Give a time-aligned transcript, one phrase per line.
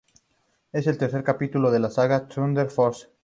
[0.71, 3.09] Es el tercer capítulo de la saga Thunder Force.